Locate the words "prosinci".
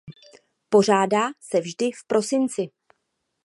2.07-2.67